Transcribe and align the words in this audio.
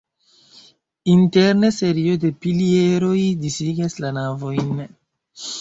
Interne 1.15 1.69
serio 1.75 2.15
de 2.25 2.33
pilieroj 2.47 3.21
disigas 3.45 3.99
la 4.07 4.15
navojn. 4.21 4.85